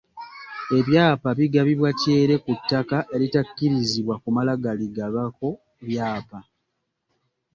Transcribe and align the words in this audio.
Ebyapa 0.77 1.29
bigabibwa 1.39 1.89
kyere 2.01 2.35
ku 2.43 2.51
ttaka 2.59 2.97
eritakkirizibwa 3.15 4.15
kumala 4.23 4.53
galigabako 4.63 5.49
byapa. 5.87 6.39